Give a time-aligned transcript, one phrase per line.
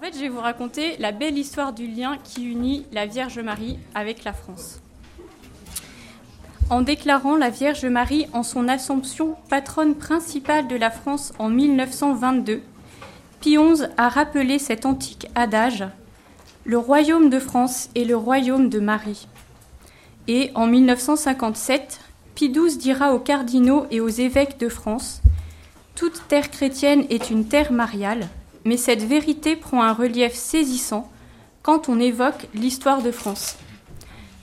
[0.00, 3.78] fait, je vais vous raconter la belle histoire du lien qui unit la Vierge Marie
[3.94, 4.80] avec la France.
[6.70, 12.62] En déclarant la Vierge Marie en son Assomption patronne principale de la France en 1922,
[13.40, 15.84] Pie XI a rappelé cet antique adage
[16.64, 19.26] Le royaume de France est le royaume de Marie.
[20.28, 22.00] Et en 1957,
[22.34, 25.20] Pie XII dira aux cardinaux et aux évêques de France
[25.94, 28.28] Toute terre chrétienne est une terre mariale
[28.64, 31.10] mais cette vérité prend un relief saisissant
[31.62, 33.56] quand on évoque l'histoire de France.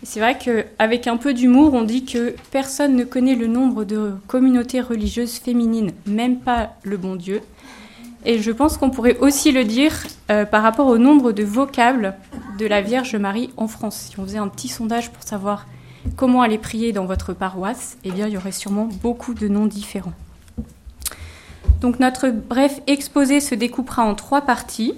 [0.04, 4.14] C'est vrai qu'avec un peu d'humour, on dit que personne ne connaît le nombre de
[4.28, 7.42] communautés religieuses féminines, même pas le bon Dieu.
[8.26, 9.94] Et je pense qu'on pourrait aussi le dire
[10.30, 12.16] euh, par rapport au nombre de vocables
[12.60, 14.10] de la Vierge Marie en France.
[14.10, 15.66] Si on faisait un petit sondage pour savoir
[16.16, 19.66] comment aller prier dans votre paroisse, eh bien, il y aurait sûrement beaucoup de noms
[19.66, 20.14] différents.
[21.82, 24.96] Donc notre bref exposé se découpera en trois parties.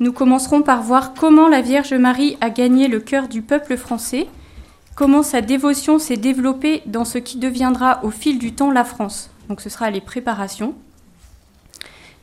[0.00, 4.26] Nous commencerons par voir comment la Vierge Marie a gagné le cœur du peuple français,
[4.94, 9.30] comment sa dévotion s'est développée dans ce qui deviendra au fil du temps la France.
[9.48, 10.74] Donc ce sera les préparations.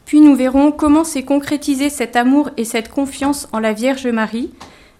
[0.05, 4.51] Puis nous verrons comment s'est concrétisé cet amour et cette confiance en la Vierge Marie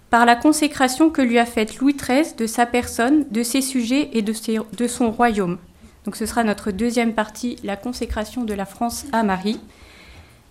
[0.08, 4.10] par la consécration que lui a faite Louis XIII de sa personne, de ses sujets
[4.12, 4.32] et de,
[4.76, 5.58] de son royaume.
[6.04, 9.60] Donc ce sera notre deuxième partie, la consécration de la France à Marie.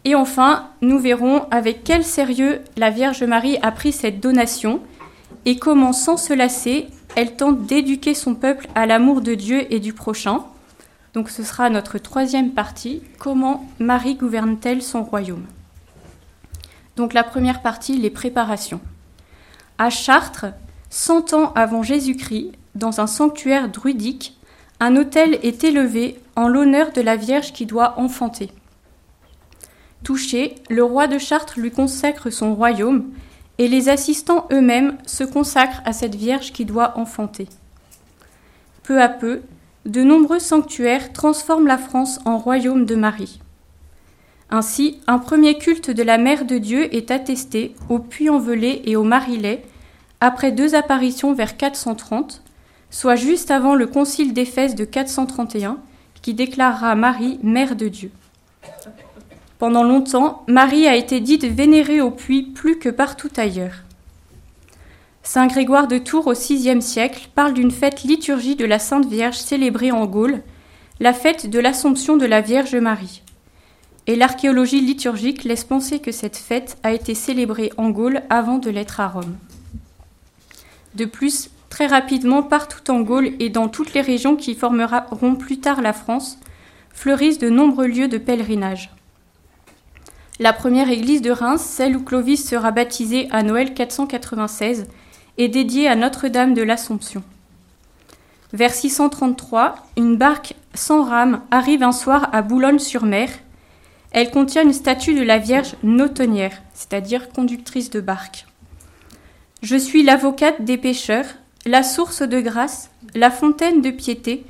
[0.05, 4.81] Et enfin, nous verrons avec quel sérieux la Vierge Marie a pris cette donation
[5.45, 9.79] et comment, sans se lasser, elle tente d'éduquer son peuple à l'amour de Dieu et
[9.79, 10.43] du prochain.
[11.13, 15.45] Donc ce sera notre troisième partie, comment Marie gouverne-t-elle son royaume?
[16.95, 18.79] Donc la première partie, les préparations.
[19.77, 20.47] À Chartres,
[20.89, 24.37] cent ans avant Jésus-Christ, dans un sanctuaire druidique,
[24.79, 28.49] un autel est élevé en l'honneur de la Vierge qui doit enfanter.
[30.03, 33.09] Touché, le roi de Chartres lui consacre son royaume,
[33.57, 37.49] et les assistants eux-mêmes se consacrent à cette Vierge qui doit enfanter.
[38.83, 39.41] Peu à peu,
[39.85, 43.41] de nombreux sanctuaires transforment la France en royaume de Marie.
[44.49, 49.03] Ainsi, un premier culte de la Mère de Dieu est attesté au Puy-en-Velay et au
[49.03, 49.63] Marilais,
[50.21, 52.41] après deux apparitions vers 430,
[52.89, 55.77] soit juste avant le concile d'Éphèse de 431,
[56.21, 58.11] qui déclarera Marie mère de Dieu.
[59.57, 63.83] Pendant longtemps, Marie a été dite vénérée au puits plus que partout ailleurs.
[65.23, 69.37] Saint Grégoire de Tours au VIe siècle parle d'une fête liturgie de la Sainte Vierge
[69.37, 70.41] célébrée en Gaule,
[70.99, 73.21] la fête de l'Assomption de la Vierge Marie.
[74.07, 78.69] Et l'archéologie liturgique laisse penser que cette fête a été célébrée en Gaule avant de
[78.69, 79.35] l'être à Rome.
[80.95, 85.59] De plus, Très rapidement, partout en Gaule et dans toutes les régions qui formeront plus
[85.59, 86.39] tard la France,
[86.91, 88.89] fleurissent de nombreux lieux de pèlerinage.
[90.39, 94.87] La première église de Reims, celle où Clovis sera baptisé à Noël 496,
[95.37, 97.23] est dédiée à Notre-Dame de l'Assomption.
[98.51, 103.29] Vers 633, une barque sans rame arrive un soir à Boulogne-sur-Mer.
[104.11, 108.47] Elle contient une statue de la Vierge notonnière, c'est-à-dire conductrice de barque.
[109.61, 111.25] Je suis l'avocate des pêcheurs,
[111.65, 114.45] la source de grâce, la fontaine de piété,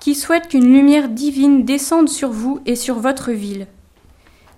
[0.00, 3.66] qui souhaite qu'une lumière divine descende sur vous et sur votre ville.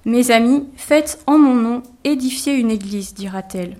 [0.05, 3.77] Mes amis, faites en mon nom édifier une église, dira-t-elle.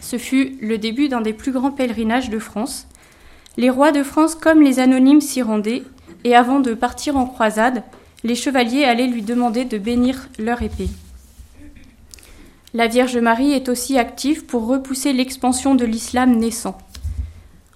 [0.00, 2.86] Ce fut le début d'un des plus grands pèlerinages de France.
[3.56, 5.82] Les rois de France comme les anonymes s'y rendaient,
[6.24, 7.82] et avant de partir en croisade,
[8.24, 10.88] les chevaliers allaient lui demander de bénir leur épée.
[12.72, 16.78] La Vierge Marie est aussi active pour repousser l'expansion de l'islam naissant.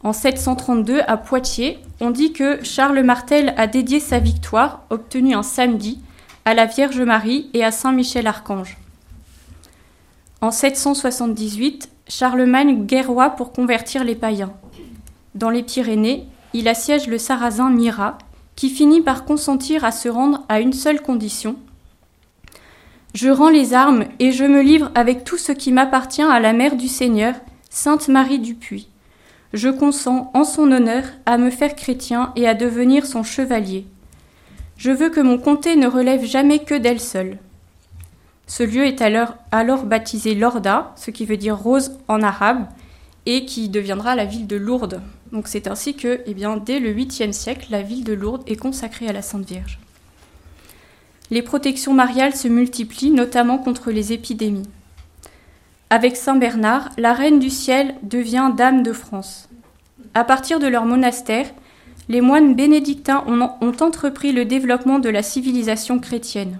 [0.04, 5.42] En 732, à Poitiers, on dit que Charles Martel a dédié sa victoire, obtenue un
[5.42, 5.98] samedi,
[6.44, 8.76] à la Vierge Marie et à Saint Michel Archange.
[10.42, 14.52] En 778, Charlemagne guerroie pour convertir les païens.
[15.34, 18.18] Dans les Pyrénées, il assiège le sarrasin Mira,
[18.56, 21.56] qui finit par consentir à se rendre à une seule condition.
[23.14, 26.52] Je rends les armes et je me livre avec tout ce qui m'appartient à la
[26.52, 27.34] mère du Seigneur,
[27.70, 28.88] Sainte Marie du Puy
[29.54, 33.86] je consens en son honneur à me faire chrétien et à devenir son chevalier.
[34.76, 37.38] Je veux que mon comté ne relève jamais que d'elle seule.
[38.48, 42.66] Ce lieu est alors, baptisé Lorda, ce qui veut dire rose en arabe,
[43.26, 45.00] et qui deviendra la ville de Lourdes.
[45.32, 48.56] Donc c'est ainsi que, eh bien, dès le 8e siècle, la ville de Lourdes est
[48.56, 49.78] consacrée à la Sainte Vierge.
[51.30, 54.68] Les protections mariales se multiplient, notamment contre les épidémies.
[55.90, 59.48] Avec Saint Bernard, la reine du ciel devient dame de France.
[60.14, 61.46] À partir de leur monastère,
[62.08, 63.40] les moines bénédictins ont,
[63.82, 66.58] entrepris le développement de la civilisation chrétienne.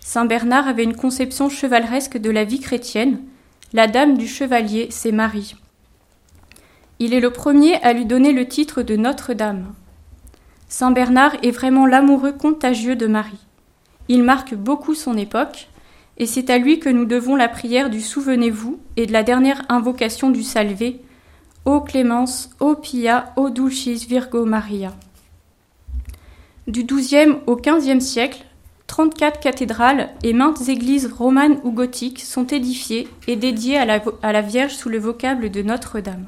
[0.00, 3.20] Saint Bernard avait une conception chevaleresque de la vie chrétienne.
[3.72, 5.56] La dame du chevalier, c'est Marie.
[6.98, 9.74] Il est le premier à lui donner le titre de Notre-Dame.
[10.68, 13.44] Saint Bernard est vraiment l'amoureux contagieux de Marie.
[14.08, 15.68] Il marque beaucoup son époque,
[16.18, 19.62] et c'est à lui que nous devons la prière du Souvenez-vous et de la dernière
[19.68, 21.00] invocation du Salvé,
[21.64, 24.94] Ô Clémence, ô Pia, ô Dulcis Virgo Maria.
[26.66, 28.44] Du XIIe au XVe siècle,
[28.86, 34.32] 34 cathédrales et maintes églises romanes ou gothiques sont édifiées et dédiées à la, à
[34.32, 36.26] la Vierge sous le vocable de Notre-Dame.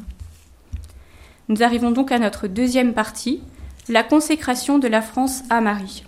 [1.49, 3.40] Nous arrivons donc à notre deuxième partie,
[3.88, 6.05] la consécration de la France à Marie.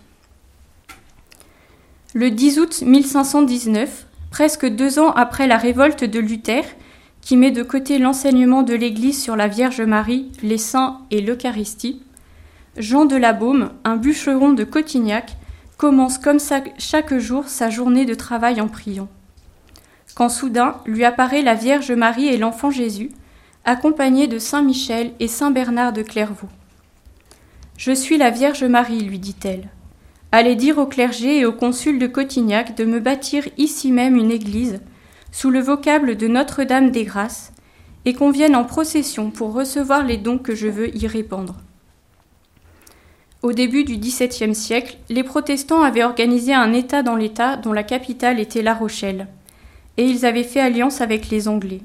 [2.12, 6.64] Le 10 août 1519, presque deux ans après la révolte de Luther,
[7.20, 12.02] qui met de côté l'enseignement de l'Église sur la Vierge Marie, les saints et l'Eucharistie,
[12.76, 15.36] Jean de la Baume, un bûcheron de Cotignac,
[15.76, 16.38] commence comme
[16.78, 19.08] chaque jour sa journée de travail en priant.
[20.16, 23.12] Quand soudain lui apparaît la Vierge Marie et l'enfant Jésus,
[23.64, 26.48] accompagnée de Saint Michel et Saint Bernard de Clairvaux.
[27.76, 29.68] Je suis la Vierge Marie, lui dit-elle.
[30.32, 34.30] Allez dire au clergé et au consul de Cotignac de me bâtir ici même une
[34.30, 34.80] église,
[35.32, 37.52] sous le vocable de Notre-Dame des Grâces,
[38.04, 41.56] et qu'on vienne en procession pour recevoir les dons que je veux y répandre.
[43.42, 47.82] Au début du XVIIe siècle, les protestants avaient organisé un État dans l'État dont la
[47.82, 49.26] capitale était La Rochelle,
[49.96, 51.80] et ils avaient fait alliance avec les Anglais.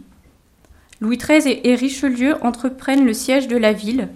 [1.01, 4.09] Louis XIII et Richelieu entreprennent le siège de la ville,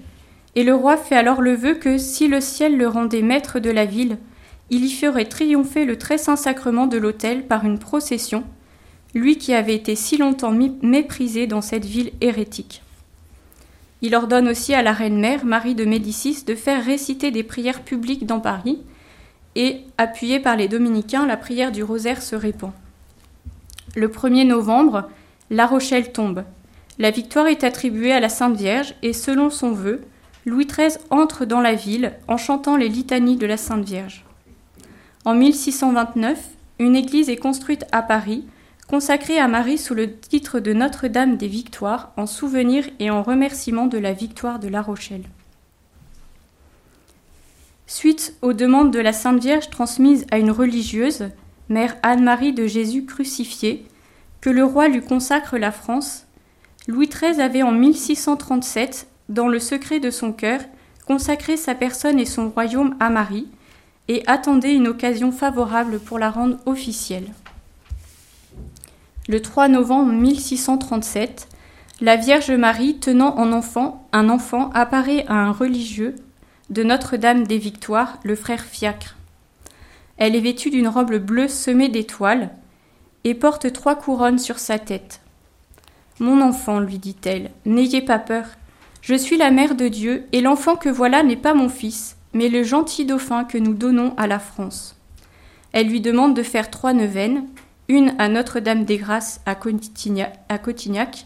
[0.59, 3.69] et le roi fait alors le vœu que, si le ciel le rendait maître de
[3.69, 4.17] la ville,
[4.69, 8.43] il y ferait triompher le très saint sacrement de l'autel par une procession,
[9.15, 10.51] lui qui avait été si longtemps
[10.81, 12.81] méprisé dans cette ville hérétique.
[14.01, 17.83] Il ordonne aussi à la reine mère, Marie de Médicis, de faire réciter des prières
[17.83, 18.81] publiques dans Paris,
[19.55, 22.73] et, appuyé par les dominicains, la prière du rosaire se répand.
[23.95, 25.07] Le 1er novembre,
[25.51, 26.43] La Rochelle tombe,
[26.97, 30.01] la victoire est attribuée à la Sainte Vierge et selon son vœu,
[30.45, 34.25] Louis XIII entre dans la ville en chantant les litanies de la Sainte Vierge.
[35.25, 36.39] En 1629,
[36.79, 38.45] une église est construite à Paris,
[38.87, 43.85] consacrée à Marie sous le titre de Notre-Dame des Victoires, en souvenir et en remerciement
[43.85, 45.25] de la victoire de La Rochelle.
[47.85, 51.29] Suite aux demandes de la Sainte Vierge transmises à une religieuse,
[51.67, 53.85] mère Anne-Marie de Jésus crucifié,
[54.39, 56.25] que le roi lui consacre la France,
[56.87, 60.59] Louis XIII avait en 1637, dans le secret de son cœur,
[61.07, 63.47] consacré sa personne et son royaume à Marie,
[64.07, 67.31] et attendait une occasion favorable pour la rendre officielle.
[69.27, 71.47] Le 3 novembre 1637,
[72.01, 76.15] la Vierge Marie tenant en enfant un enfant apparaît à un religieux
[76.71, 79.15] de Notre-Dame des Victoires, le frère Fiacre.
[80.17, 82.49] Elle est vêtue d'une robe bleue semée d'étoiles
[83.23, 85.21] et porte trois couronnes sur sa tête.
[86.19, 88.45] Mon enfant, lui dit-elle, n'ayez pas peur.
[89.01, 92.49] Je suis la mère de Dieu, et l'enfant que voilà n'est pas mon fils, mais
[92.49, 94.95] le gentil dauphin que nous donnons à la France.
[95.71, 97.45] Elle lui demande de faire trois neuvaines,
[97.87, 101.25] une à Notre-Dame des Grâces à Cotignac,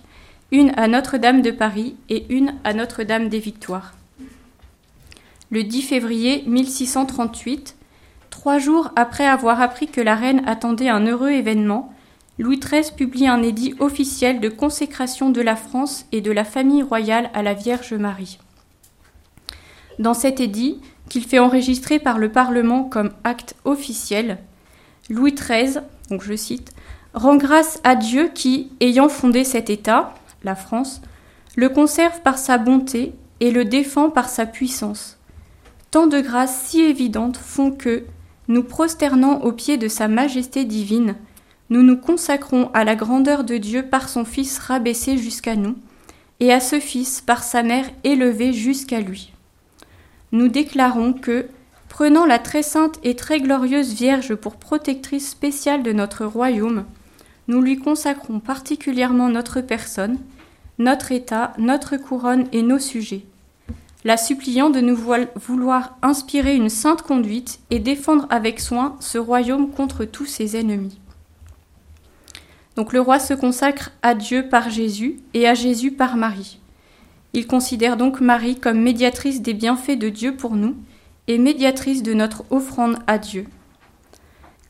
[0.52, 3.94] une à Notre-Dame de Paris et une à Notre-Dame des Victoires.
[5.50, 7.76] Le 10 février 1638,
[8.30, 11.94] trois jours après avoir appris que la reine attendait un heureux événement,
[12.40, 16.82] Louis XIII publie un édit officiel de consécration de la France et de la famille
[16.82, 18.40] royale à la Vierge Marie.
[20.00, 24.40] Dans cet édit, qu'il fait enregistrer par le Parlement comme acte officiel,
[25.10, 25.80] Louis XIII,
[26.10, 26.74] donc je cite,
[27.14, 31.02] rend grâce à Dieu qui, ayant fondé cet État, la France,
[31.56, 35.20] le conserve par sa bonté et le défend par sa puissance.
[35.92, 38.06] Tant de grâces si évidentes font que,
[38.48, 41.16] nous prosternant aux pieds de Sa Majesté divine,
[41.74, 45.76] nous nous consacrons à la grandeur de Dieu par son Fils rabaissé jusqu'à nous,
[46.40, 49.34] et à ce Fils par sa mère élevée jusqu'à lui.
[50.32, 51.48] Nous déclarons que,
[51.90, 56.86] prenant la très sainte et très glorieuse Vierge pour protectrice spéciale de notre royaume,
[57.48, 60.20] nous lui consacrons particulièrement notre personne,
[60.78, 63.26] notre état, notre couronne et nos sujets,
[64.04, 64.98] la suppliant de nous
[65.36, 71.00] vouloir inspirer une sainte conduite et défendre avec soin ce royaume contre tous ses ennemis.
[72.76, 76.60] Donc le roi se consacre à Dieu par Jésus et à Jésus par Marie.
[77.34, 80.76] Il considère donc Marie comme médiatrice des bienfaits de Dieu pour nous
[81.28, 83.46] et médiatrice de notre offrande à Dieu.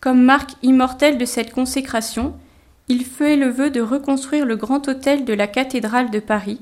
[0.01, 2.33] Comme marque immortelle de cette consécration,
[2.89, 6.59] il fait le vœu de reconstruire le grand autel de la cathédrale de Paris,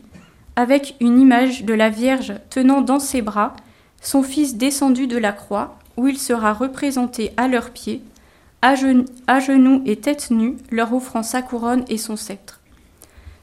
[0.55, 3.55] avec une image de la Vierge tenant dans ses bras
[4.01, 8.01] son Fils descendu de la croix, où il sera représenté à leurs pieds,
[8.61, 12.59] à, genoux et tête nue, leur offrant sa couronne et son sceptre.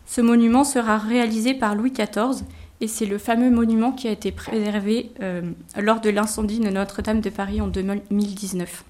[0.07, 2.45] Ce monument sera réalisé par Louis XIV
[2.81, 5.43] et c'est le fameux monument qui a été préservé euh,
[5.77, 8.85] lors de l'incendie de Notre-Dame de Paris en 2019.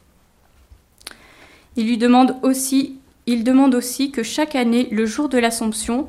[1.76, 6.08] Il lui demande aussi, il demande aussi que chaque année, le jour de l'Assomption,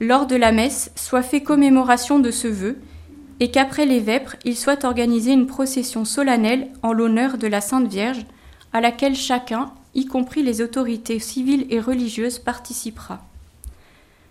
[0.00, 2.78] lors de la messe, soit fait commémoration de ce vœu
[3.40, 7.88] et qu'après les vêpres, il soit organisé une procession solennelle en l'honneur de la Sainte
[7.88, 8.26] Vierge,
[8.78, 13.20] à laquelle chacun, y compris les autorités civiles et religieuses, participera.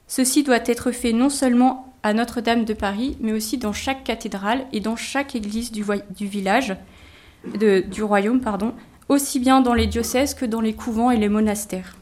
[0.08, 4.66] Ceci doit être fait non seulement à Notre-Dame de Paris, mais aussi dans chaque cathédrale
[4.72, 5.84] et dans chaque église du,
[6.26, 6.78] village,
[7.44, 8.42] du royaume,
[9.10, 11.98] aussi bien dans les diocèses que dans les couvents et les monastères.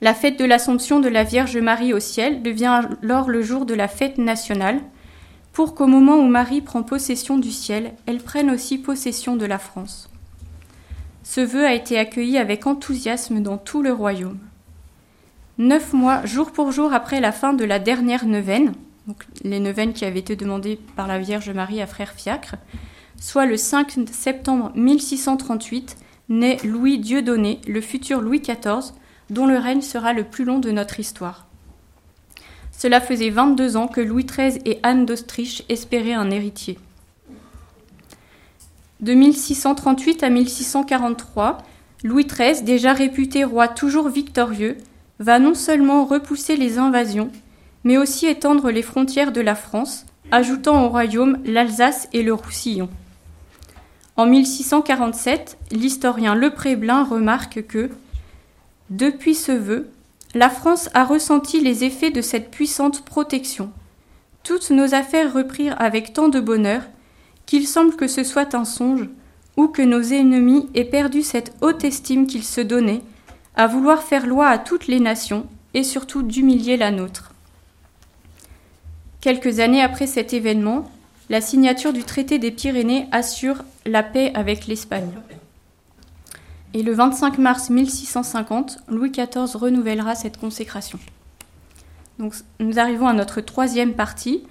[0.00, 3.74] La fête de l'Assomption de la Vierge Marie au ciel devient alors le jour de
[3.74, 4.80] la fête nationale,
[5.52, 9.60] pour qu'au moment où Marie prend possession du ciel, elle prenne aussi possession de la
[9.60, 10.09] France.
[11.32, 14.40] Ce vœu a été accueilli avec enthousiasme dans tout le royaume.
[15.58, 18.72] Neuf mois, jour pour jour après la fin de la dernière neuvaine,
[19.06, 22.56] donc les neuvaines qui avaient été demandées par la Vierge Marie à Frère Fiacre,
[23.16, 25.96] soit le 5 septembre 1638,
[26.30, 28.92] naît Louis Dieudonné, le futur Louis XIV,
[29.30, 31.46] dont le règne sera le plus long de notre histoire.
[32.76, 36.76] Cela faisait 22 ans que Louis XIII et Anne d'Autriche espéraient un héritier.
[39.00, 41.58] De 1638 à 1643,
[42.04, 44.76] Louis XIII, déjà réputé roi toujours victorieux,
[45.20, 47.30] va non seulement repousser les invasions,
[47.84, 52.90] mais aussi étendre les frontières de la France, ajoutant au royaume l'Alsace et le Roussillon.
[54.16, 57.88] En 1647, l'historien Le Préblin remarque que,
[58.90, 59.88] depuis ce vœu,
[60.34, 63.70] la France a ressenti les effets de cette puissante protection.
[64.42, 66.82] Toutes nos affaires reprirent avec tant de bonheur
[67.50, 69.08] qu'il semble que ce soit un songe,
[69.56, 73.02] ou que nos ennemis aient perdu cette haute estime qu'ils se donnaient,
[73.56, 77.34] à vouloir faire loi à toutes les nations, et surtout d'humilier la nôtre.
[79.20, 80.88] Quelques années après cet événement,
[81.28, 85.10] la signature du traité des Pyrénées assure la paix avec l'Espagne.
[86.72, 91.00] Et le 25 mars 1650, Louis XIV renouvellera cette consécration.
[92.20, 94.44] Nous arrivons à notre troisième partie.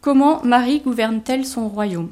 [0.00, 2.10] Comment Marie gouverne-t-elle son royaume?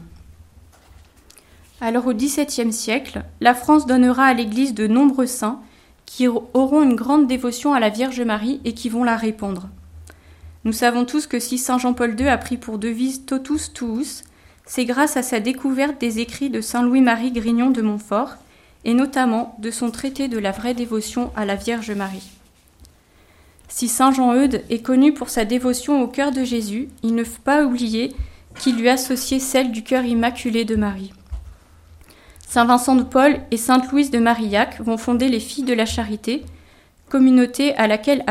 [1.81, 5.61] Alors au XVIIe siècle, la France donnera à l'Église de nombreux saints
[6.07, 9.69] qui auront une grande dévotion à la Vierge Marie et qui vont la répandre.
[10.65, 14.25] Nous savons tous que si Saint Jean-Paul II a pris pour devise Totus Tuus,
[14.67, 18.35] c'est grâce à sa découverte des écrits de Saint Louis-Marie Grignon de Montfort,
[18.85, 22.29] et notamment de son traité de la vraie dévotion à la Vierge Marie.
[23.69, 27.43] Si Saint Jean-Eudes est connu pour sa dévotion au cœur de Jésus, il ne faut
[27.43, 28.15] pas oublier
[28.59, 31.13] qu'il lui associait celle du cœur immaculé de Marie.
[32.49, 35.85] Saint Vincent de Paul et Sainte Louise de Marillac vont fonder les Filles de la
[35.85, 36.47] Charité,
[37.11, 38.25] communauté à laquelle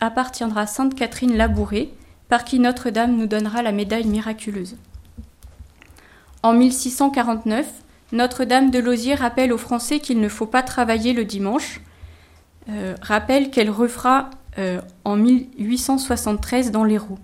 [0.00, 1.92] appartiendra Sainte Catherine Labourée,
[2.30, 4.76] par qui Notre-Dame nous donnera la médaille miraculeuse.
[6.42, 7.66] En 1649,
[8.12, 11.82] Notre-Dame de Lausier rappelle aux Français qu'il ne faut pas travailler le dimanche,
[12.70, 17.18] euh, rappelle qu'elle refera euh, en 1873 dans l'Hérault.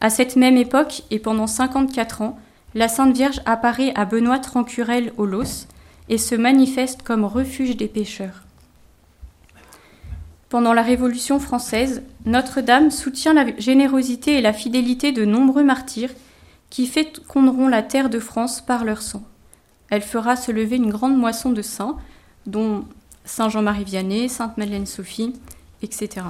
[0.00, 2.36] À cette même époque, et pendant 54 ans,
[2.74, 5.66] la Sainte Vierge apparaît à Benoît Trancurel au Los
[6.08, 8.42] et se manifeste comme refuge des pécheurs.
[10.48, 16.10] Pendant la Révolution française, Notre-Dame soutient la générosité et la fidélité de nombreux martyrs
[16.68, 19.22] qui féconderont la terre de France par leur sang.
[19.88, 21.96] Elle fera se lever une grande moisson de saints,
[22.46, 22.84] dont
[23.24, 25.34] Saint Jean-Marie Vianney, Sainte Madeleine Sophie,
[25.82, 26.26] etc.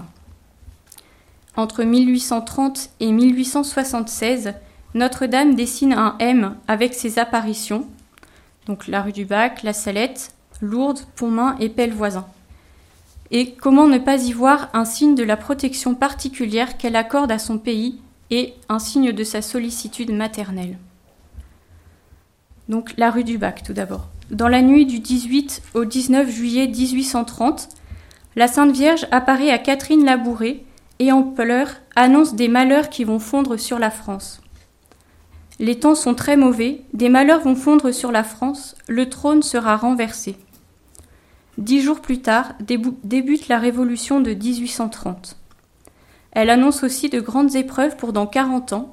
[1.57, 4.55] Entre 1830 et 1876,
[4.95, 7.87] notre-Dame dessine un M avec ses apparitions,
[8.67, 12.27] donc la rue du Bac, la Salette, Lourdes, Pontmain et Pellevoisin.
[13.31, 17.39] Et comment ne pas y voir un signe de la protection particulière qu'elle accorde à
[17.39, 17.99] son pays
[18.31, 20.77] et un signe de sa sollicitude maternelle?
[22.69, 24.09] Donc la rue du Bac tout d'abord.
[24.31, 27.71] Dans la nuit du 18 au 19 juillet 1830,
[28.37, 30.65] la Sainte Vierge apparaît à Catherine Labouré
[30.99, 34.42] et en pleurs annonce des malheurs qui vont fondre sur la France.
[35.61, 39.77] Les temps sont très mauvais, des malheurs vont fondre sur la France, le trône sera
[39.77, 40.37] renversé.
[41.59, 45.37] Dix jours plus tard débute la révolution de 1830.
[46.33, 48.93] Elle annonce aussi de grandes épreuves pour dans 40 ans,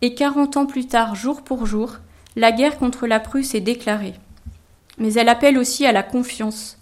[0.00, 1.96] et 40 ans plus tard, jour pour jour,
[2.36, 4.14] la guerre contre la Prusse est déclarée.
[4.96, 6.78] Mais elle appelle aussi à la confiance.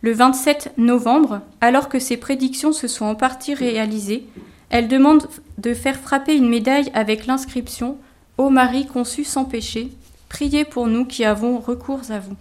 [0.00, 4.26] Le 27 novembre, alors que ses prédictions se sont en partie réalisées,
[4.70, 5.28] elle demande
[5.58, 7.98] de faire frapper une médaille avec l'inscription
[8.36, 9.92] Ô Marie conçue sans péché,
[10.28, 12.34] priez pour nous qui avons recours à vous.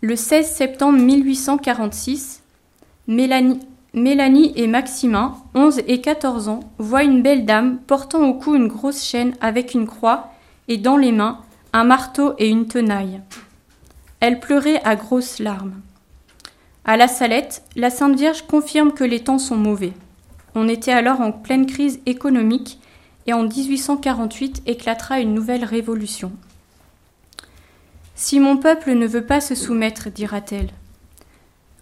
[0.00, 2.44] Le 16 septembre 1846,
[3.08, 8.68] Mélanie, et Maximin, 11 et 14 ans, voient une belle dame portant au cou une
[8.68, 10.28] grosse chaîne avec une croix
[10.68, 11.40] et dans les mains
[11.72, 13.20] un marteau et une tenaille.
[14.20, 15.80] Elle pleurait à grosses larmes.
[16.84, 19.94] À la Salette, la Sainte Vierge confirme que les temps sont mauvais.
[20.54, 22.78] On était alors en pleine crise économique
[23.28, 26.32] et en 1848 éclatera une nouvelle révolution.
[28.14, 30.70] Si mon peuple ne veut pas se soumettre, dira-t-elle.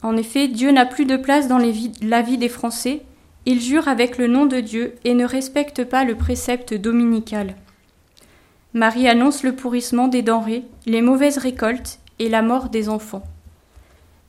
[0.03, 3.03] En effet, Dieu n'a plus de place dans la vie des Français,
[3.47, 7.55] ils jurent avec le nom de Dieu et ne respectent pas le précepte dominical.
[8.75, 13.23] Marie annonce le pourrissement des denrées, les mauvaises récoltes et la mort des enfants.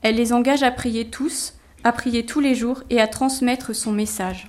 [0.02, 3.90] Elle les engage à prier tous, à prier tous les jours et à transmettre son
[3.90, 4.48] message.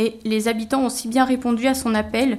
[0.00, 2.38] Et les habitants ont si bien répondu à son appel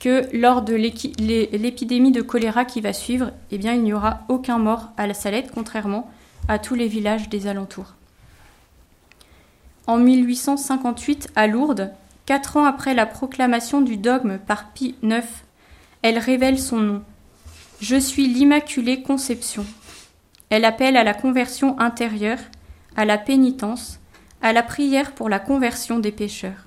[0.00, 4.58] que lors de l'épidémie de choléra qui va suivre, eh bien, il n'y aura aucun
[4.58, 6.10] mort à la Salette, contrairement
[6.46, 7.94] à tous les villages des alentours.
[9.86, 11.90] En 1858, à Lourdes,
[12.26, 15.24] quatre ans après la proclamation du dogme par Pie IX,
[16.02, 17.02] elle révèle son nom.
[17.80, 19.64] Je suis l'Immaculée Conception.
[20.50, 22.40] Elle appelle à la conversion intérieure,
[22.94, 24.00] à la pénitence,
[24.42, 26.66] à la prière pour la conversion des pécheurs.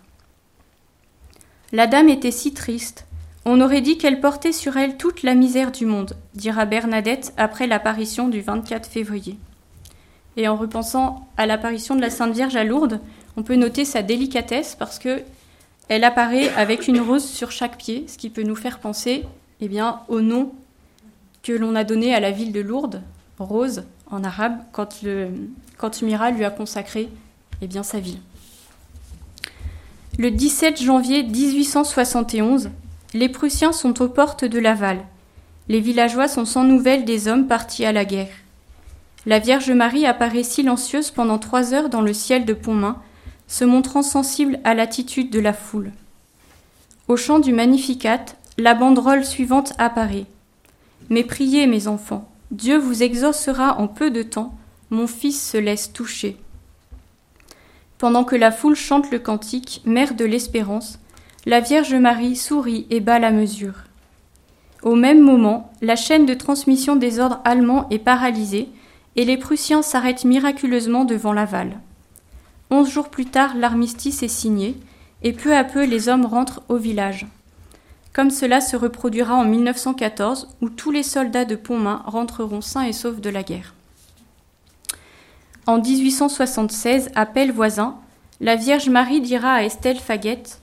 [1.74, 3.08] La dame était si triste,
[3.46, 7.66] on aurait dit qu'elle portait sur elle toute la misère du monde, dira Bernadette après
[7.66, 9.40] l'apparition du 24 février.
[10.38, 13.02] Et en repensant à l'apparition de la Sainte Vierge à Lourdes,
[13.38, 15.24] on peut noter sa délicatesse parce que
[15.90, 19.26] elle apparaît avec une rose sur chaque pied, ce qui peut nous faire penser
[19.60, 20.54] eh bien, au nom
[21.42, 23.02] que l'on a donné à la ville de Lourdes,
[23.40, 25.30] Rose en arabe quand, le,
[25.78, 27.10] quand Mira lui a consacré
[27.64, 28.20] eh bien, sa ville.
[30.20, 32.70] Le 17 janvier 1871,
[33.16, 35.00] les Prussiens sont aux portes de Laval.
[35.70, 38.30] Les villageois sont sans nouvelles des hommes partis à la guerre.
[39.26, 43.02] La Vierge Marie apparaît silencieuse pendant trois heures dans le ciel de Pontmain,
[43.48, 45.92] se montrant sensible à l'attitude de la foule.
[47.08, 48.26] Au chant du Magnificat,
[48.60, 50.28] la banderole suivante apparaît.
[51.10, 54.54] Mais priez, mes enfants, Dieu vous exaucera en peu de temps,
[54.92, 56.38] mon fils se laisse toucher.
[58.04, 61.00] Pendant que la foule chante le cantique, Mère de l'espérance,
[61.46, 63.76] la Vierge Marie sourit et bat la mesure.
[64.82, 68.68] Au même moment, la chaîne de transmission des ordres allemands est paralysée
[69.16, 71.80] et les Prussiens s'arrêtent miraculeusement devant Laval.
[72.70, 74.76] Onze jours plus tard, l'armistice est signé
[75.22, 77.26] et peu à peu les hommes rentrent au village
[78.12, 82.94] comme cela se reproduira en 1914 où tous les soldats de Pontmain rentreront sains et
[82.94, 83.74] saufs de la guerre.
[85.66, 87.96] En 1876, à Pellevoisin,
[88.42, 90.60] la Vierge Marie dira à Estelle Faguette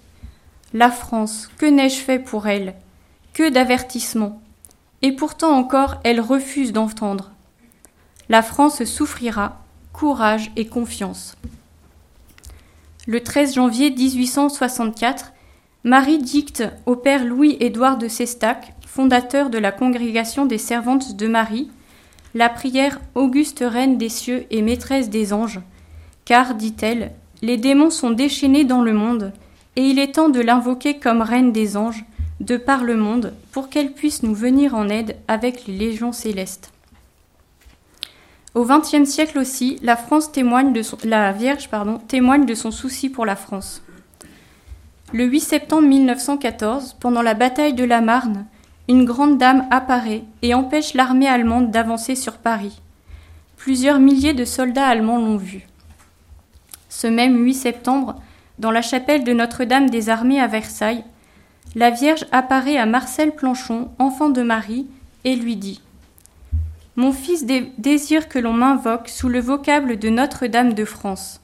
[0.75, 2.75] La France, que n'ai-je fait pour elle?
[3.33, 4.43] Que d'avertissements
[5.01, 7.31] Et pourtant encore, elle refuse d'entendre.
[8.29, 9.63] La France souffrira,
[9.95, 11.35] courage et confiance.
[13.07, 15.33] Le 13 janvier 1864,
[15.83, 21.71] Marie dicte au père Louis-Édouard de Sestac, fondateur de la congrégation des servantes de Marie,
[22.35, 25.61] la prière Auguste Reine des cieux et maîtresse des anges,
[26.25, 27.13] car, dit-elle,
[27.43, 29.33] les démons sont déchaînés dans le monde,
[29.77, 32.05] et il est temps de l'invoquer comme Reine des anges,
[32.41, 36.73] de par le monde, pour qu'elle puisse nous venir en aide avec les légions célestes.
[38.55, 40.83] Au XXe siècle aussi, la France témoigne de
[41.33, 41.69] Vierge
[42.09, 43.83] témoigne de son souci pour la France.
[45.13, 48.47] Le 8 septembre 1914, pendant la bataille de la Marne,
[48.91, 52.81] une grande dame apparaît et empêche l'armée allemande d'avancer sur Paris.
[53.57, 55.69] Plusieurs milliers de soldats allemands l'ont vue.
[56.89, 58.21] Ce même 8 septembre,
[58.59, 61.05] dans la chapelle de Notre-Dame des Armées à Versailles,
[61.77, 64.89] la Vierge apparaît à Marcel Planchon, enfant de Marie,
[65.23, 65.81] et lui dit
[66.97, 67.47] Mon fils
[67.79, 71.41] désire que l'on m'invoque sous le vocable de Notre-Dame de France.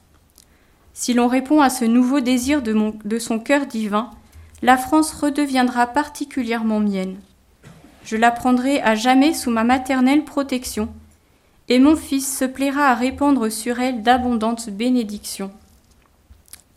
[0.91, 4.09] Si l'on répond à ce nouveau désir de, de son cœur divin,
[4.61, 7.15] la France redeviendra particulièrement mienne.
[8.07, 10.87] Je la prendrai à jamais sous ma maternelle protection,
[11.67, 15.51] et mon Fils se plaira à répandre sur elle d'abondantes bénédictions.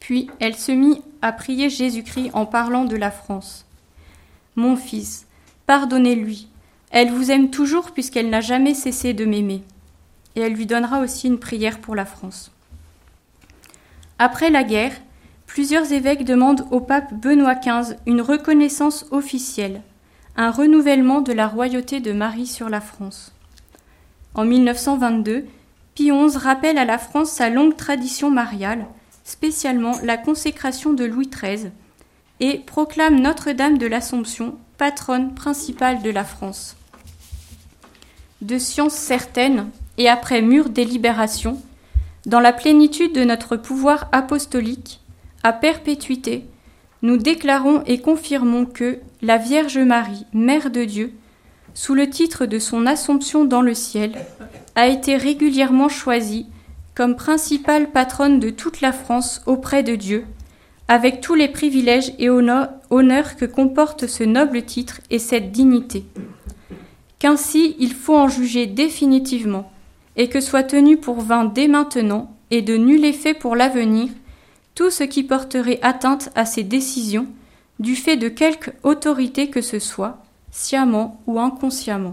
[0.01, 3.65] Puis elle se mit à prier Jésus-Christ en parlant de la France.
[4.57, 5.29] Mon Fils,
[5.67, 6.49] pardonnez-lui,
[6.91, 9.63] elle vous aime toujours puisqu'elle n'a jamais cessé de m'aimer.
[10.35, 12.51] Et elle lui donnera aussi une prière pour la France.
[14.19, 15.01] Après la guerre,
[15.47, 19.83] plusieurs évêques demandent au pape Benoît XV une reconnaissance officielle,
[20.37, 23.33] un renouvellement de la royauté de Marie sur la France.
[24.35, 25.47] En 1922,
[25.95, 28.87] Pie XI rappelle à la France sa longue tradition mariale,
[29.25, 31.71] spécialement la consécration de Louis XIII,
[32.41, 36.77] et proclame Notre-Dame de l'Assomption patronne principale de la France.
[38.41, 41.61] de science certaine et après mûre délibération,
[42.25, 45.01] dans la plénitude de notre pouvoir apostolique,
[45.43, 46.45] à perpétuité,
[47.03, 51.13] nous déclarons et confirmons que la Vierge Marie, Mère de Dieu,
[51.75, 54.13] sous le titre de son Assomption dans le ciel,
[54.75, 56.47] a été régulièrement choisie
[56.95, 60.25] comme principale patronne de toute la France auprès de Dieu,
[60.89, 66.05] avec tous les privilèges et honneurs que comporte ce noble titre et cette dignité.
[67.19, 69.71] Qu'ainsi il faut en juger définitivement,
[70.17, 74.09] et que soit tenu pour vain dès maintenant et de nul effet pour l'avenir
[74.75, 77.27] tout ce qui porterait atteinte à ces décisions
[77.81, 80.19] du fait de quelque autorité que ce soit,
[80.53, 82.13] sciemment ou inconsciemment.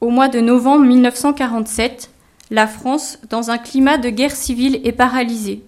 [0.00, 2.10] Au mois de novembre 1947,
[2.50, 5.62] la France, dans un climat de guerre civile, est paralysée.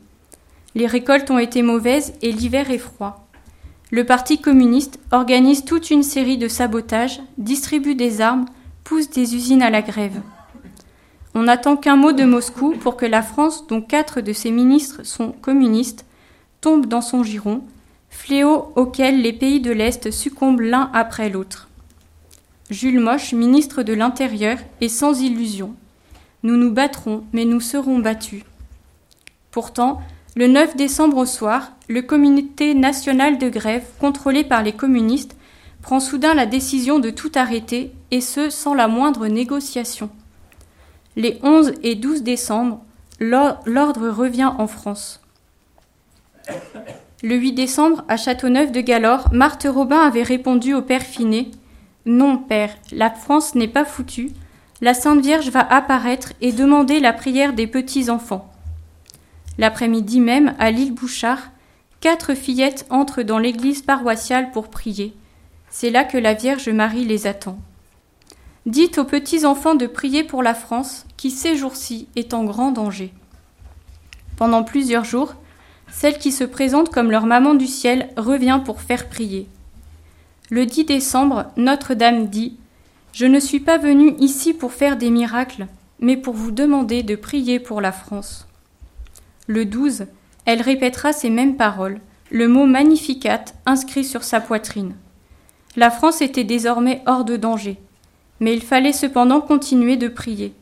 [0.74, 3.26] Les récoltes ont été mauvaises et l'hiver est froid.
[3.90, 8.46] Le Parti communiste organise toute une série de sabotages, distribue des armes,
[8.84, 10.20] pousse des usines à la grève.
[11.34, 15.04] On n'attend qu'un mot de Moscou pour que la France, dont quatre de ses ministres
[15.04, 16.04] sont communistes,
[16.62, 17.62] tombe dans son giron,
[18.08, 21.68] fléau auquel les pays de l'Est succombent l'un après l'autre.
[22.70, 25.74] Jules Moche, ministre de l'Intérieur, est sans illusion.
[26.42, 28.44] Nous nous battrons, mais nous serons battus.
[29.50, 30.00] Pourtant,
[30.36, 35.36] le 9 décembre au soir, le comité national de grève, contrôlé par les communistes,
[35.82, 40.10] prend soudain la décision de tout arrêter, et ce sans la moindre négociation.
[41.16, 42.80] Les 11 et 12 décembre,
[43.20, 45.21] l'ordre revient en France.
[47.22, 51.50] Le 8 décembre, à Châteauneuf de Galore, Marthe Robin avait répondu au père Finet
[52.04, 54.32] Non, père, la France n'est pas foutue.
[54.80, 58.50] La Sainte Vierge va apparaître et demander la prière des petits-enfants.
[59.58, 61.50] L'après-midi même, à l'île Bouchard,
[62.00, 65.14] quatre fillettes entrent dans l'église paroissiale pour prier.
[65.70, 67.58] C'est là que la Vierge Marie les attend.
[68.66, 73.12] Dites aux petits-enfants de prier pour la France, qui ces jours-ci est en grand danger.
[74.36, 75.36] Pendant plusieurs jours,
[75.92, 79.46] celle qui se présente comme leur maman du ciel revient pour faire prier.
[80.50, 82.56] Le 10 décembre, Notre-Dame dit
[83.12, 85.66] Je ne suis pas venue ici pour faire des miracles,
[86.00, 88.48] mais pour vous demander de prier pour la France.
[89.46, 90.06] Le 12,
[90.46, 92.00] elle répétera ces mêmes paroles,
[92.30, 94.94] le mot Magnificat inscrit sur sa poitrine.
[95.76, 97.78] La France était désormais hors de danger.
[98.40, 100.54] Mais il fallait cependant continuer de prier.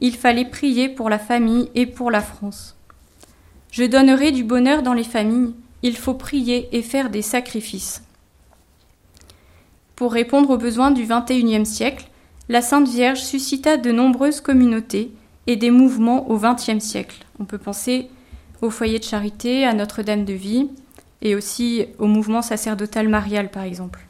[0.00, 2.77] Il fallait prier pour la famille et pour la France.
[3.70, 8.02] Je donnerai du bonheur dans les familles, il faut prier et faire des sacrifices.
[9.94, 12.08] Pour répondre aux besoins du XXIe siècle,
[12.48, 15.12] la Sainte Vierge suscita de nombreuses communautés
[15.46, 17.26] et des mouvements au XXe siècle.
[17.38, 18.08] On peut penser
[18.62, 20.68] au foyer de charité, à Notre-Dame de Vie,
[21.20, 24.00] et aussi au mouvement sacerdotal marial, par exemple.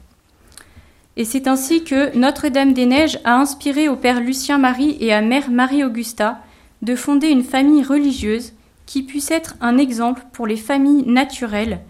[1.17, 6.39] Et c'est ainsi que Notre-Dame-des-Neiges a inspiré au Père Lucien Marie et à Mère Marie-Augusta
[6.83, 8.53] de fonder une famille religieuse
[8.89, 11.81] qui puisse être un exemple pour les familles naturelles,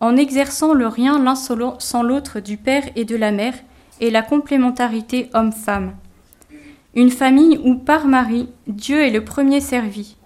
[0.00, 3.52] en exerçant le rien l'un sans l'autre du Père et de la Mère
[4.00, 5.92] et la complémentarité homme-femme.
[6.94, 10.16] Une famille où, par Marie, Dieu est le premier servi.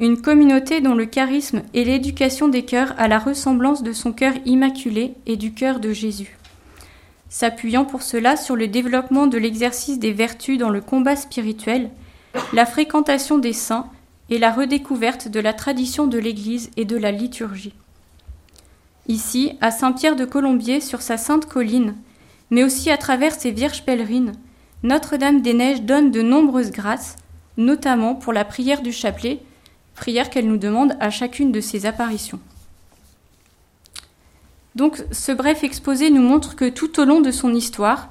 [0.00, 4.32] Une communauté dont le charisme et l'éducation des cœurs à la ressemblance de son cœur
[4.46, 6.38] immaculé et du cœur de Jésus
[7.32, 11.90] s'appuyant pour cela sur le développement de l'exercice des vertus dans le combat spirituel,
[12.52, 13.86] la fréquentation des saints
[14.30, 17.74] et la redécouverte de la tradition de l'Église et de la liturgie.
[19.08, 21.96] Ici, à Saint-Pierre de Colombier, sur sa sainte colline,
[22.50, 24.32] mais aussi à travers ses vierges pèlerines,
[24.84, 27.16] Notre-Dame des Neiges donne de nombreuses grâces,
[27.56, 29.40] notamment pour la prière du chapelet,
[29.94, 32.40] prière qu'elle nous demande à chacune de ses apparitions.
[34.76, 38.06] Donc ce bref exposé nous montre que tout au long de son histoire,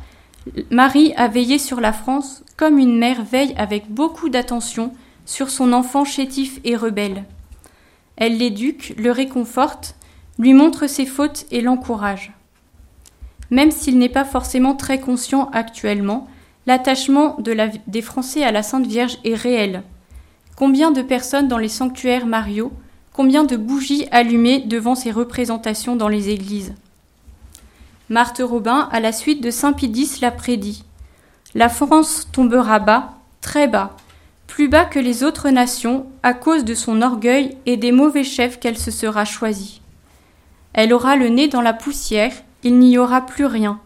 [0.70, 4.94] Marie a veillé sur la France comme une mère veille avec beaucoup d'attention
[5.30, 7.24] sur son enfant chétif et rebelle.
[8.18, 9.96] Elle l'éduque, le réconforte,
[10.40, 12.34] lui montre ses fautes et l'encourage.
[13.52, 16.28] Même s'il n'est pas forcément très conscient actuellement,
[16.66, 17.38] l'attachement
[17.86, 19.84] des Français à la Sainte Vierge est réel.
[20.56, 22.72] Combien de personnes dans les sanctuaires mariaux
[23.14, 26.74] Combien de bougies allumées devant ces représentations dans les églises?
[28.10, 30.86] Marthe Robin, à la suite de Saint Pidis, l'a prédit.
[31.54, 33.96] La France tombera bas, très bas,
[34.60, 38.60] plus bas que les autres nations, à cause de son orgueil et des mauvais chefs
[38.60, 39.80] qu'elle se sera choisie.
[40.74, 43.80] Elle aura le nez dans la poussière, il n'y aura plus rien.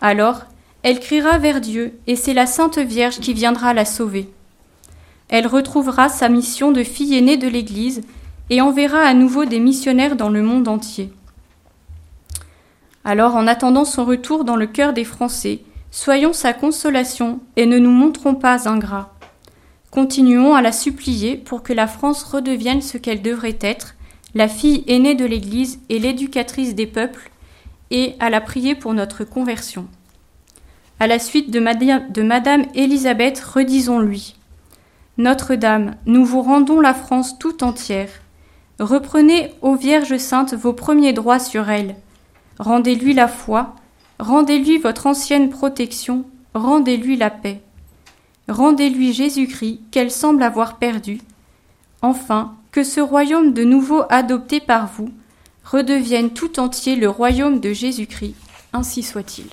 [0.00, 0.44] Alors,
[0.82, 4.30] elle criera vers Dieu, et c'est la Sainte Vierge qui viendra la sauver.
[5.28, 8.00] Elle retrouvera sa mission de fille aînée de l'Église
[8.48, 11.12] et enverra à nouveau des missionnaires dans le monde entier.
[13.04, 15.60] Alors, en attendant son retour dans le cœur des Français,
[15.92, 19.12] Soyons sa consolation et ne nous montrons pas ingrats.
[19.90, 23.96] Continuons à la supplier pour que la France redevienne ce qu'elle devrait être,
[24.34, 27.30] la fille aînée de l'Église et l'éducatrice des peuples,
[27.90, 29.88] et à la prier pour notre conversion.
[31.00, 34.36] À la suite de Madame, Élisabeth, redisons-lui
[35.18, 38.10] Notre-Dame, nous vous rendons la France tout entière.
[38.78, 41.96] Reprenez, ô Vierge Sainte, vos premiers droits sur elle.
[42.60, 43.74] Rendez-lui la foi,
[44.20, 46.24] rendez-lui votre ancienne protection,
[46.54, 47.60] rendez-lui la paix.
[48.50, 51.20] Rendez-lui Jésus-Christ qu'elle semble avoir perdu.
[52.02, 55.10] Enfin, que ce royaume de nouveau adopté par vous
[55.64, 58.34] redevienne tout entier le royaume de Jésus-Christ.
[58.72, 59.46] Ainsi soit-il.